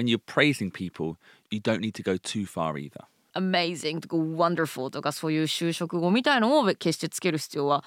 [0.00, 1.17] when you're praising people,
[1.49, 3.05] you don't need to go too far either.
[3.33, 7.83] amazing とか wonderful とかそういう修飾語みたいのを決してつける必要は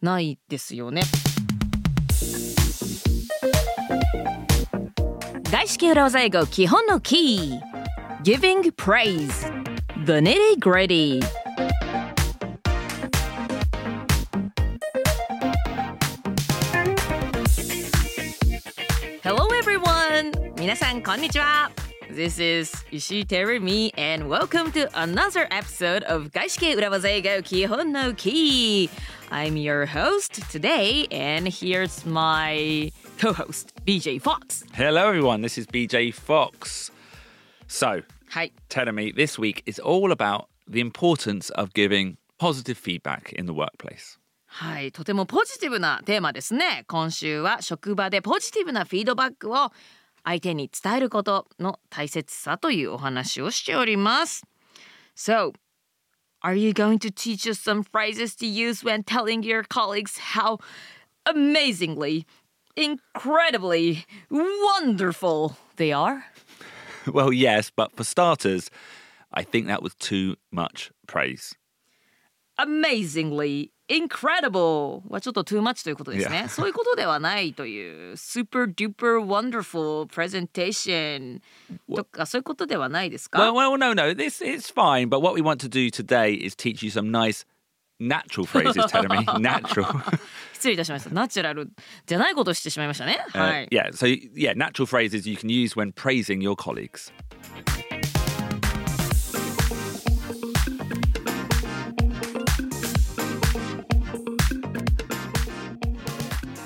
[0.00, 1.02] ないですよね。
[5.50, 7.60] 外資系裏技英語基本のキー
[8.22, 9.50] Giving praise
[10.04, 11.20] The nitty gritty
[20.68, 21.70] 皆さんこんにちは
[22.10, 28.90] This is Ishii Terumi and welcome to another episode of 外資系裏技英語基本のキー
[29.30, 35.40] I'm your host today and here's my co-host BJ Fox Hello, everyone.
[35.40, 36.92] This is BJ Fox.
[37.66, 38.52] So, はい。
[38.68, 44.18] telling me this week is all about the importance of giving positive feedback in the workplace.
[44.44, 46.84] はい、とてもポジティブなテーマですね。
[46.88, 49.72] 今週は職場でポジティブなフィードバックを
[50.27, 54.43] 相手に伝えることの大切さというお話をしております。
[55.15, 55.53] So,
[56.41, 60.59] are you going to teach us some phrases to use when telling your colleagues how
[61.25, 62.25] amazingly,
[62.75, 66.25] incredibly wonderful they are?
[67.05, 68.69] Well, yes, but for starters,
[69.31, 71.53] I think that was too much praise.
[72.57, 76.43] amazingly incredible はちょっと too much ということですね。
[76.45, 76.49] Yeah.
[76.49, 81.41] そういうことではないという super duper wonderful presentation
[81.93, 85.09] とかそういうことではないですか Well, well, no, no, this is fine.
[85.09, 87.45] But what we want to do today is teach you some nice
[87.99, 89.87] natural phrases, telling me natural.
[90.53, 91.09] 失礼いたしました。
[91.09, 91.69] ナチュラル
[92.05, 93.19] じゃないことをしてしまいましたね。
[93.33, 93.67] Uh, はい。
[93.71, 97.11] yeah, so yeah, natural phrases you can use when praising your colleagues.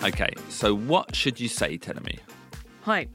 [0.04, 2.20] Okay, so what should you say, Telemi?
[2.82, 3.10] はい。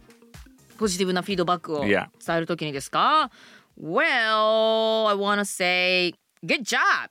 [0.78, 2.06] ポジティブなフィードバックを Yeah.
[2.24, 3.30] 伝えるときにですか
[3.80, 7.10] ?Well, I wanna say good job!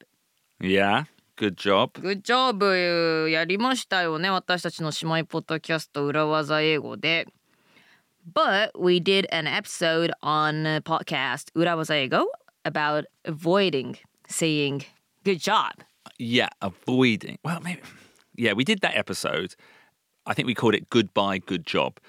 [0.60, 1.06] Yeah,
[1.38, 1.92] good job.
[2.02, 7.28] Good job やりましたよね私たちの姉妹ポッドキャスト裏技英語で
[8.34, 12.26] But we did an episode on a podcast 裏技英語
[12.64, 13.96] about avoiding
[14.30, 14.84] saying
[15.24, 15.84] good job
[16.20, 17.40] Yeah, avoiding.
[17.44, 17.80] Well, maybe.
[18.36, 19.56] Yeah, we did that episode.
[20.26, 22.00] I think we called it goodbye, good job.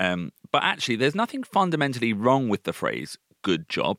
[0.00, 3.98] Um, but actually, there's nothing fundamentally wrong with the phrase good job.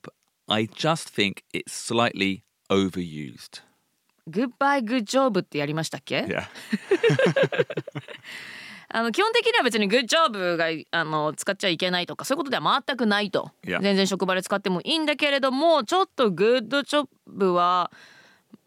[0.50, 3.62] I just think it's slightly overused.
[4.30, 6.46] Goodbye good job ってやりましたっけ Yeah.
[8.96, 13.82] あの基本的には別に good job があの使っちゃいけないとかそういうことでは全くないと Yeah.
[13.82, 17.08] 全然職場で使ってもいいんだけれどもちょっと good job
[17.54, 17.92] は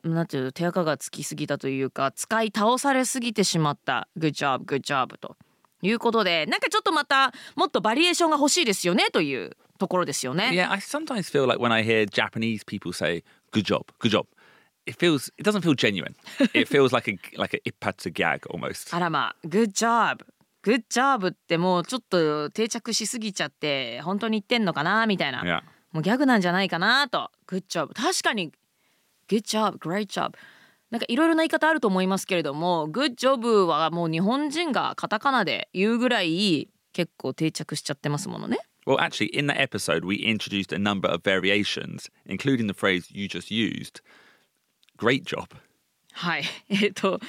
[0.04, 5.38] なんていうの手垢がつきすぎたというか使い倒されすぎてしまった good job good job と
[5.82, 10.52] いうことでなんかちょっとまたもっとバリエーションが欲しいですよねというところですよね。
[10.54, 14.26] Yeah, I sometimes feel like when I hear Japanese people say good job, good job,
[14.86, 16.14] it feels it doesn't feel genuine.
[16.54, 18.96] it feels like a like a ippatsu gag almost.
[18.96, 20.24] あらまあ good job
[20.64, 25.42] good job ってもうちょっと定着しすぎちゃって本当に言ってんのかなみたいな。
[25.44, 25.62] Yeah.
[25.92, 27.30] もうギャグなんじゃないかなと。
[27.48, 27.94] Good job。
[27.94, 28.52] 確かに
[29.31, 30.34] Good job, great job。
[30.90, 38.59] なんかいろいろな言い方あると思いますけれども Good job はもう日本人がカタカナで言うぐらい結構定着しちゃってますものね。
[38.86, 43.52] Well, actually, in that episode, we introduced a number of variations, including the phrase you just
[43.52, 44.02] used.
[44.97, 45.47] Great job.
[46.12, 46.44] はい。
[46.70, 47.22] えっと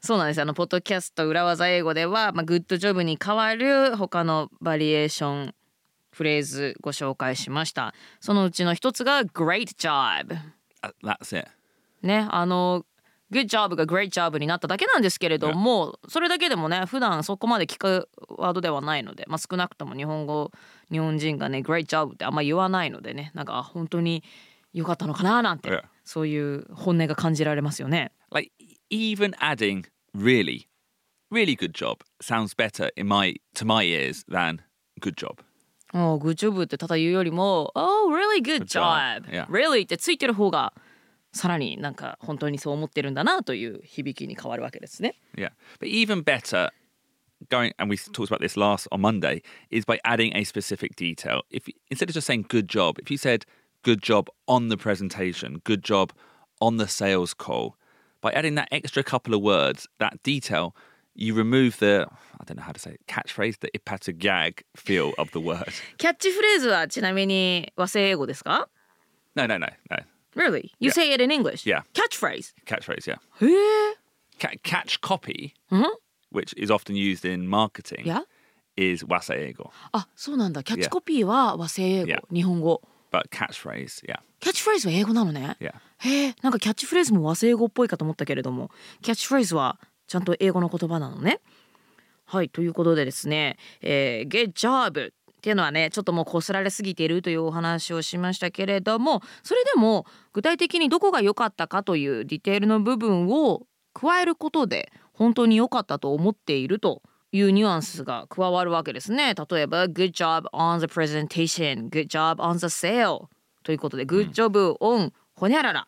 [0.00, 5.54] そうなんですあのポッドキャスト裏技英語では、まあ、グッドジョブに代わる他のバリエーション
[6.12, 10.57] フレーズご紹介しましたそのうちの一つが Great job Uh,
[11.02, 11.48] That's it.
[12.02, 12.84] ねあの
[13.30, 20.50] Good job が Great job になっただけなんですけれども、それだけでもね普段そこまで聞くワードではないので、まあ、少なくとも日本語
[20.90, 24.24] 日本人がね Great job ってあんま言わないのでねなんかあ本当に
[24.72, 28.12] 良かったのかななんて.そういう本音が感じられますよね。
[28.30, 28.50] Like
[28.90, 29.84] even adding
[30.16, 30.68] really,
[31.30, 34.60] really good job sounds better in my to my ears than
[35.00, 35.42] good job.
[35.93, 39.25] おう、グッジョブってただ言うよりも、Oh, really good Good job.
[39.25, 39.29] job.
[39.29, 39.45] Yeah.
[39.47, 40.73] Really ってついてる方が、
[41.31, 45.15] さらになんか本当にそう思ってるんだなという響きに変わるわけですね。
[45.35, 45.51] Yeah.
[45.79, 46.69] But even better,
[47.49, 51.41] going and we talked about this last on Monday, is by adding a specific detail.
[51.51, 53.45] If instead of just saying good job, if you said
[53.83, 56.11] good job on the presentation, good job
[56.59, 57.75] on the sales call,
[58.21, 60.75] by adding that extra couple of words, that detail,
[61.18, 62.06] you remove the
[62.40, 65.72] I don't know how to say it, catchphrase, the ipato gag feel of the word.
[65.98, 68.68] キャッチフレーズはちなみに和製英語ですか
[69.34, 69.96] No, no, no, no.
[70.34, 70.70] Really?
[70.78, 70.92] You Yeah.
[70.92, 71.66] say it in English?
[71.66, 71.82] Yeah.
[71.94, 72.54] Catchphrase?
[72.64, 73.18] Catchphrase, yeah.
[73.44, 73.52] へ
[73.92, 73.96] え。
[74.38, 75.84] Ca- catch copy, mm-hmm.
[76.32, 78.24] which is often used in marketing, いや。
[78.76, 79.70] is waseigo.
[79.90, 80.62] あ、そうなんだ。
[80.62, 85.56] キャッチコピーは和製英語 But catchphrase, yeah, キャッチフレーズは英語なのね。
[85.60, 85.74] yeah.
[85.98, 88.70] へえ、なんかキャッチフレーズも和製英語っぽいかと思ったけれども、
[89.02, 91.40] キャッチフレーズはちゃんと英語の言葉なのね。
[92.24, 107.02] はいということでですね「えー、Get job」っていうのはねちょっともうこすられすぎているというお話をしましたけれどもそれでも具体的にどこが良かったかというディテールの部分を加えることで本当に良かったと思っていると
[107.32, 109.34] いうニュアンスが加わるわけですね。
[109.34, 113.28] 例えば「Good job on the presentation」「Good job on the sale」
[113.64, 115.86] ということで「Good job on ほにゃらら」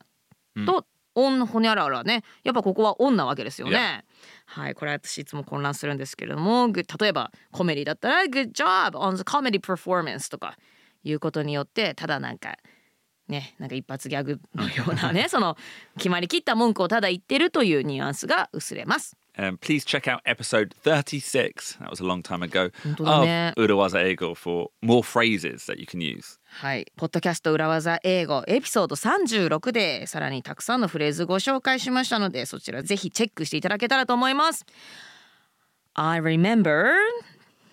[0.67, 0.87] と
[1.17, 2.23] 「on ほにゃらら」ね。
[2.45, 4.05] やっぱここは「on」なわけですよね。
[4.53, 10.57] はいこれ私いつも混乱するんですけれどもぐ例えばコメディだったら「Good job on the comedy performance」とか
[11.05, 12.57] いうことによってただなんか
[13.29, 15.57] ねなんか一発ギャグのようなね その
[15.97, 19.17] 決まりきった文句をただ言ってるというニュアンスが薄れます。
[19.41, 21.79] Um, please check out episode 36.
[21.81, 23.55] That was a long time ago 本当だね。
[23.57, 26.39] of Urawaza Ego for more phrases that you can use.
[26.45, 34.67] はい、ポッドキャスト裏技英語エピソード36でさらにたくさんのフレーズご紹介しましたのでそちらぜひチェックしていただけたらと思います。
[35.95, 36.93] I remember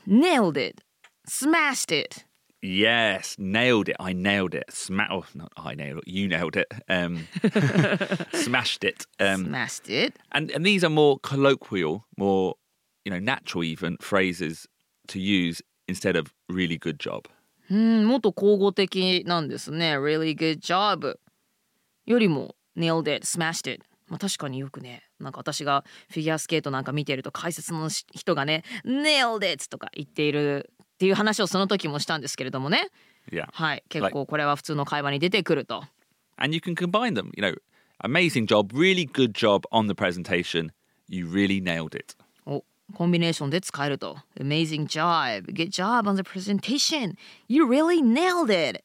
[0.07, 0.81] nailed it
[1.27, 2.26] smashed it
[2.64, 3.96] Yes, nailed it.
[3.98, 4.66] I nailed it.
[4.70, 6.08] Sma- oh, not I nailed it.
[6.08, 6.68] You nailed it.
[6.88, 7.26] Um,
[8.32, 9.04] smashed it.
[9.18, 12.54] Um, smashed it and and these are more colloquial, more
[13.04, 14.68] you know, natural even phrases
[15.08, 17.28] to use instead of really good job.
[17.70, 21.16] うんもっと口語的なんですね really good job
[22.04, 32.89] よりも nailed it smashed it まあ確かによくねなんか私がフィギュアスケートなんか見てると解説の人がね nailed it とか言っている っていう話をその時もしたんですけれどもね
[33.29, 33.45] Yeah.
[33.51, 35.83] はい結構これは普通の会話に出てくると
[36.37, 37.31] And you can combine them.
[37.35, 37.57] You know,
[38.01, 40.71] amazing job, really good job on the presentation.
[41.09, 42.15] You really nailed it.
[42.45, 42.63] お
[42.93, 47.15] コンビネーションで使えると Amazing job Good job on the presentation
[47.49, 48.81] You really nailed it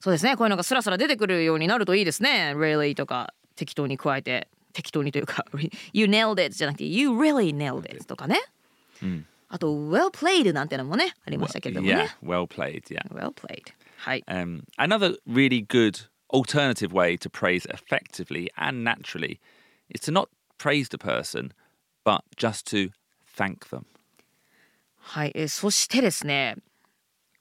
[0.00, 5.46] そうですねこういうのがスラスラ出てくるようになるといいですね Really とか適当に加えて適当にというか
[5.92, 8.40] You nailed it じゃなくて You really nailed it とかね、
[9.48, 12.82] あと Well played なんてのもねありましたけれども Yeah, ね well played.
[12.84, 13.06] Yeah.
[13.12, 19.40] Well played はい Um, another really good alternative way to praise effectively and naturally
[19.88, 21.52] is to not praise the person,
[22.04, 22.90] but just to
[23.36, 23.84] thank them.
[24.98, 26.56] はい、えーそしてですね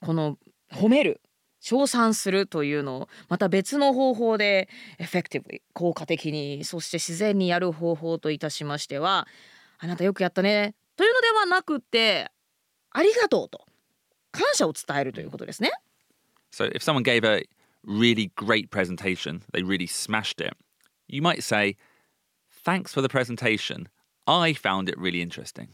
[0.01, 0.37] この
[0.71, 1.21] 褒める
[1.61, 4.67] 称賛するというのをまた別の方法で
[4.99, 9.27] effectively 効果的にそして自然にやる方法といたしましては
[9.79, 12.31] あなたよくやったねというのではなくて
[12.91, 13.65] ありがとうと
[14.31, 15.71] 感謝を伝えるということですね。
[16.51, 17.47] So if someone gave a
[17.85, 20.55] really great presentation, they really smashed it,
[21.07, 21.75] you might say,
[22.63, 23.87] Thanks for the presentation.
[24.25, 25.69] I found it really interesting.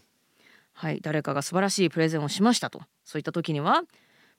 [0.73, 3.83] はい、誰かが素晴らしいプレゼンをしましたとそういった時には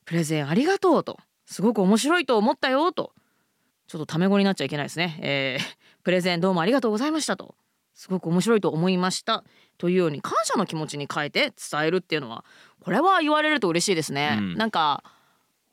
[0.05, 3.13] プレゼンありがとうとすごく面白いと思ったよと
[3.87, 5.63] ちょっとタメ語になっちゃいけないですね、えー
[6.03, 7.53] プレゼンどうもありがとうございましたと
[7.93, 9.43] すごく面白いと思いました
[9.77, 12.45] というように感謝の気持ちに変えて伝えるっていうのは
[12.79, 15.03] これは言われると嬉しいですね、うんなんか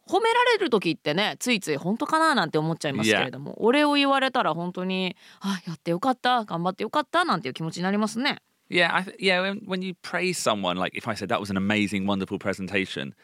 [0.09, 8.38] 褒められる時ってねついつい本当かななんて思っちゃいますけれども、お礼を言われたら本当にあやってよかった頑張ってよかったなんていう気持ちになりますね
[8.70, 9.41] Yeah, I th- yeah.
[9.41, 13.15] When, when you praise someone, like if I said that was an amazing, wonderful presentation,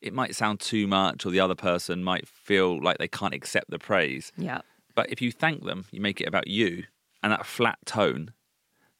[0.00, 3.70] it might sound too much, or the other person might feel like they can't accept
[3.70, 4.32] the praise.
[4.38, 6.84] いや But if you thank them, you make it about you,
[7.22, 8.32] and that flat tone,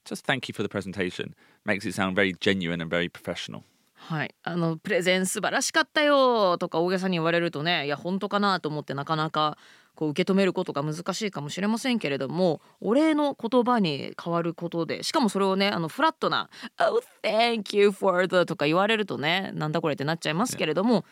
[0.04, 1.34] just thank you for the presentation,
[1.64, 3.62] makes it sound very genuine and very professional.
[3.96, 9.56] はい、あのプレゼン素晴らしかったよとか大げさに言われるとねいや本当かなと思ってなかなか
[9.94, 21.06] こう受け止めることが難しいかもしれませんけれどもお礼の言葉に変わることでしかもそれをねあのフラットな「Oh thank you for the」とか言われるとねなんだこれってなっちゃいますけれども、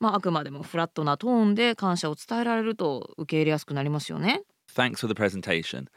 [0.00, 4.42] まあ、あくまでもフラットなトーンで感謝を伝えられると受け入れやすくなりますよね。
[4.74, 5.88] Thanks for the presentation.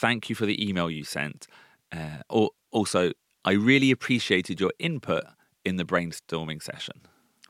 [0.00, 1.46] Thank you for the email you sent.
[1.92, 3.12] Uh, or also,
[3.44, 5.24] I really appreciated your input
[5.64, 6.94] in the brainstorming session.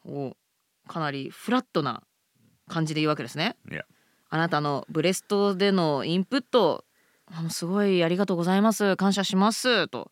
[0.04, 0.35] お
[0.88, 2.02] かなりフラットな
[2.69, 3.57] 感じで言うわけですね。
[3.71, 3.83] Yeah.
[4.30, 6.85] あなたのブレストでのインプット
[7.26, 10.11] あのすごいありがとうございます感謝しますと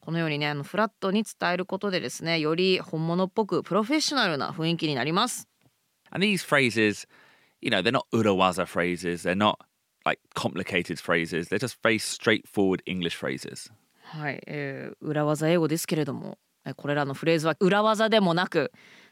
[0.00, 5.48] このようにねあのフラットに伝えることでですねより本物っぽくプロフェッショナルな雰囲気になります。
[6.10, 7.06] And these phrases,
[7.60, 9.22] you know, they're not urawaza phrases.
[9.22, 9.56] They're not
[10.05, 11.49] like complicated phrases.
[11.49, 13.71] They're just very straightforward English phrases.
[14.03, 18.71] はい、えー裏技英語ですけれどもえーこれらのフレーズは裏技でもなく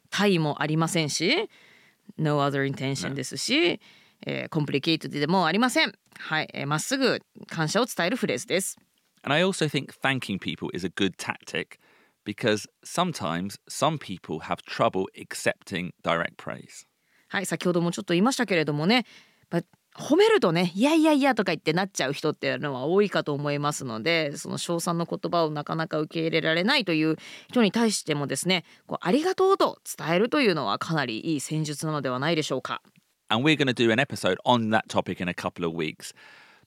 [0.10, 1.50] タイもありませんし
[2.18, 3.80] No other intention ですし、
[4.26, 5.94] えー、complicated でもありません。
[6.18, 8.78] はい、えーまっすぐ感謝を伝えるフレーズです。
[9.24, 11.80] And I also think thanking people is a good tactic
[12.26, 16.88] because sometimes some people have trouble accepting direct praise.
[17.28, 19.06] はい先ほどもちょっと言いましたけれどもね、
[19.50, 19.64] まあ
[19.95, 27.17] 褒めるとね「いやいやいや」とか言ってなっちゃう人っていうのは多いかと思いますのでその称賛の言葉をなかなか受け入れられないという
[27.51, 32.83] 人に対してもですねこうありがとうと伝えるというのはかなりいい戦術なのではないでしょうか。
[33.29, 36.13] And we're going to do an episode on that topic in a couple of weeks.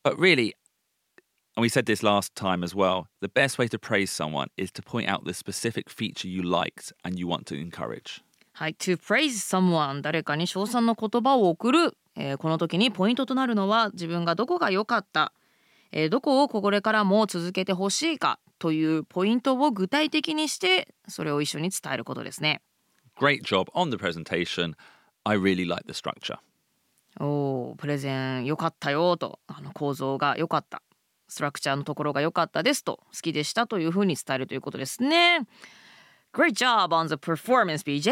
[0.03, 0.55] But really,
[1.55, 4.72] and we said this last time as well, the best way to praise someone is
[4.72, 8.24] to point out the specific feature you liked and you want to encourage.
[8.53, 15.34] はい、to praise someone 誰かに称賛の言葉を送る、えーこの時にポイントとなるのは自分がどこが良かった、
[15.91, 22.62] えーどこをこれからも続けてほしいかというポイントを具体的にしてそれを一緒に伝えることですね。
[23.17, 24.74] Great job on the presentation.
[25.24, 26.38] I really like the structure.
[27.19, 30.81] おープレゼン良かったよとあの構造が良かった
[31.27, 35.48] ストラクチャーのところが良かったですと好きでしたというふうに伝えるということですね。
[36.34, 38.12] Great job on the performance, BJ!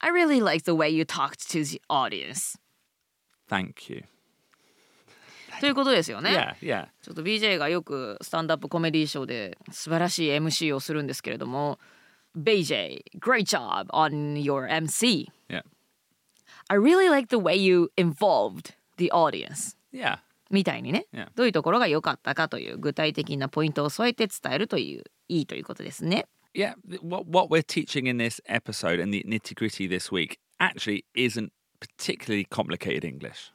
[0.00, 2.58] I really like the way you talked to the audience.
[3.48, 4.04] Thank you.
[5.60, 6.56] ということですよね。
[6.60, 6.88] Yeah, yeah.
[7.02, 11.78] ちょっと BJ がよくスタンダップコメディショーで素晴らしい MC をするんですけれども
[12.36, 15.26] BJ, great job on your MC.
[15.48, 15.62] Yeah.
[16.68, 19.76] I really like the way you involved the audience.
[19.92, 20.18] Yeah.
[20.50, 21.28] みたいにね、Yeah.
[21.34, 26.26] どういうところが良かったかという具体的なポイントを添えて伝えるといういいということですね。
[26.54, 31.50] Yeah, what what we're teaching in this episode and the nitty gritty this week actually isn't
[31.78, 33.52] particularly complicated English.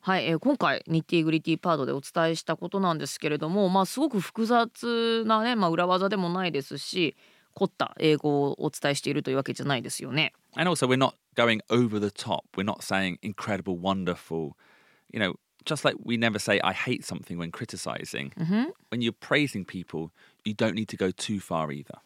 [0.00, 7.16] はい、えー今回ニッティグリティパートでお伝えしたことなんですけれどもまあすごく複雑なね、まあ、裏技でもないですし
[7.58, 10.32] 凝った英語をお伝えしているというわけじゃないですよね。
[10.54, 12.44] And also, we're not going over the top.
[12.56, 14.56] We're not saying incredible, wonderful.
[15.12, 18.32] You know, just like we never say, I hate something when criticizing.
[18.90, 20.12] When you're praising people,
[20.44, 21.98] you don't need to go too far either.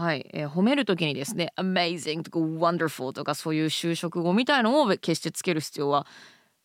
[0.00, 6.06] はい、えー褒める時にですね「amazing」とか「wonderful」とかそういう修飾語みたいのを決してつける必要は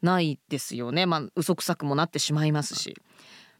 [0.01, 1.05] ないですよね。
[1.05, 2.95] まあ嘘くさくもなってしまいますし、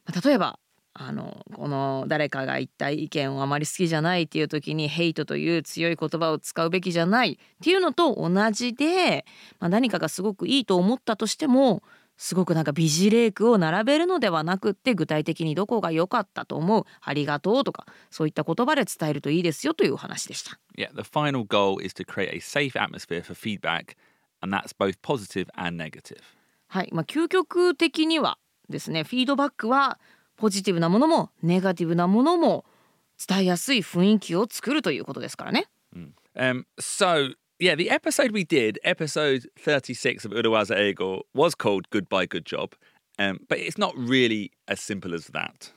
[0.05, 0.59] まあ例えば
[0.93, 9.25] あのこの誰かが言った意見をあまり好きじゃないっていう時に「ヘイト」という強い言葉を使うべきじゃないっていうのと同じで、
[9.59, 11.83] まあ、何かがすごくいいと思ったとしても
[12.17, 20.59] すごくなんか美辞麗句を並べるのではなくって具体的にどこが良かったと思うありがとうとかそういった言葉で伝えるといいですよというお話でした。
[20.77, 23.95] Yeah, the final goal is to create a safe atmosphere for feedback,
[24.41, 26.17] and that's both positive and negative.
[26.67, 28.37] はい、まあ究極的には
[28.69, 29.99] ですねフィードバックは
[30.37, 32.65] ポジティブなものもネガティブなものも
[33.27, 35.67] 伝えやすい雰囲気を作るということですからね。
[36.35, 42.45] Um, so yeah, the episode we did, episode thirty-six of Urawaza Ego, was called "Goodbye, Good
[42.45, 42.75] Job,"
[43.19, 45.71] um, but it's not really as simple as that.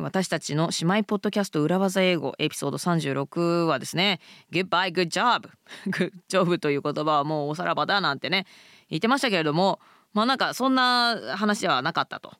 [0.00, 4.18] 私たちの姉妹ポッドキャスト裏技英語エピソード36はですね
[4.50, 5.48] Goodbye, good job
[5.86, 8.46] good job という言葉はもうおさらばだなんてね
[8.88, 9.78] 言ってましたけれども
[10.12, 12.32] まあなんかそんな話ではなかったと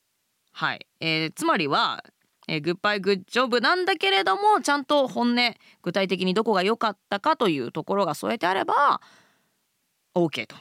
[0.53, 2.03] はい、えーつまりは、
[2.49, 9.01] えー、Goodbye, good job なんだけれどもちゃんと本音具体的にどこが良かったかというところが添えてあれば
[10.15, 10.57] OK と。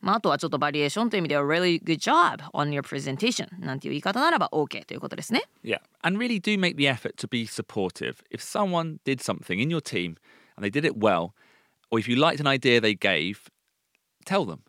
[0.00, 5.42] まあ、あとはちょっとバリエーションという意味では really good job on your presentation なんていう言い方ならば OK ということですね。
[5.64, 8.22] Yeah, and really do make the effort to be supportive.
[8.30, 10.16] If someone did something in your team
[10.56, 11.30] and they did it well,
[11.90, 13.50] or if you liked an idea they gave,
[14.24, 14.60] tell them.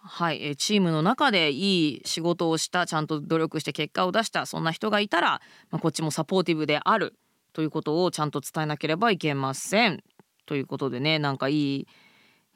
[0.00, 5.40] はい、えチームの中でいい仕事をしたちゃんと努力して結果を出したそんな人がいたら、
[5.70, 7.14] まあ、こっちもサポーティブである
[7.52, 10.02] ということをちゃんと伝えなければいけません。
[10.46, 11.88] ということでねなんかいい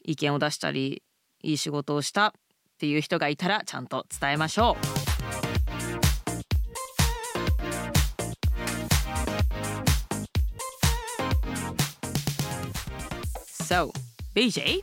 [0.05, 1.03] 意見を出したり
[1.43, 2.33] いい仕事をしたっ
[2.79, 5.03] ていう人がいたらちゃんと伝えましょう。
[13.73, 13.91] So,
[14.35, 14.83] BJ,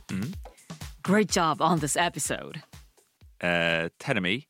[1.10, 2.62] great job on this episode.
[3.42, 4.46] Uh, Tenemy,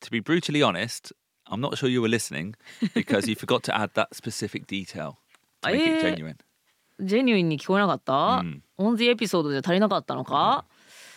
[0.00, 1.12] to be brutally honest,
[1.46, 2.54] I'm not sure you were listening
[2.94, 5.18] because you forgot to add that specific detail
[5.62, 6.10] to make it Eh.
[6.10, 6.36] genuine.
[7.00, 10.64] ジェニュインに聞こえなかった、んオン・ザ・エピソードで足りなかったのか、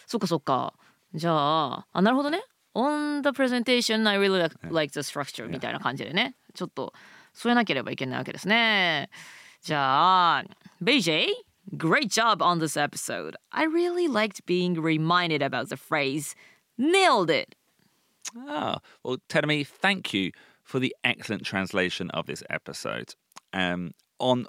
[0.08, 0.74] そっかそっか
[1.14, 2.42] じゃああなるほどね
[2.74, 6.94] On the presentation I really like, like the structure みたいな感じでねちょっと
[7.34, 9.10] 添えなければいけないわけですね
[9.62, 10.44] じゃあ
[10.82, 11.28] BJ
[11.76, 13.36] Great job on this episode.
[13.52, 16.34] I really liked being reminded about the phrase,
[16.78, 17.56] nailed it.
[18.48, 20.32] Ah, well, Tedemi, thank you
[20.64, 23.16] for the excellent translation of this episode.
[23.52, 24.48] Um, on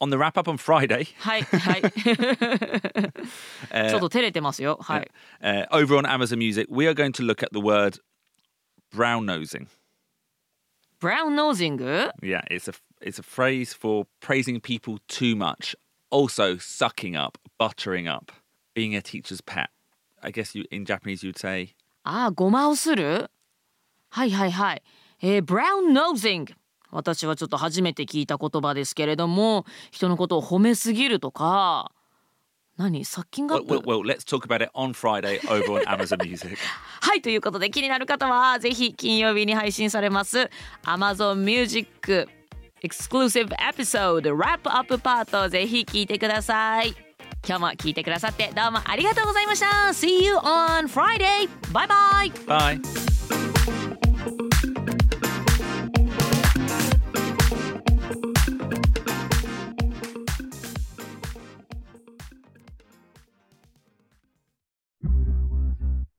[0.00, 1.08] on the wrap up on Friday.
[1.20, 1.80] Hi, hi.
[3.70, 3.98] uh,
[4.82, 5.04] hi.
[5.42, 7.98] Uh, uh, over on Amazon Music, we are going to look at the word
[8.90, 9.68] brown nosing.
[10.98, 11.80] Brown nosing?
[11.82, 12.10] Uh?
[12.22, 15.74] Yeah, it's a it's a phrase for praising people too much
[16.14, 18.30] Also, sucking up, buttering up,
[18.72, 19.68] being a teacher's pet.
[20.22, 23.32] I guess you in Japanese you'd say ああ、ごまをする
[24.10, 24.82] はいはいはい。
[25.20, 26.54] えー、brown nosing。
[26.92, 31.90] 私はちょっと初めて聞いた言葉ですけれども、人のことを褒めすぎるとか、
[32.76, 36.56] 何サッキングアッ well, プ well, well, let's talk about it on Friday over on Amazon Music.
[37.00, 40.48] はいということで気になる方はぜひ金曜日に配信されます
[40.84, 42.28] Amazon Music
[42.84, 46.94] Exclusive Episode Wrap Up パートぜひ聞いてください
[47.46, 51.48] 今日も聞いてくださってどうもありがとうございました See you on Friday!
[51.72, 53.83] バイバイ Bye.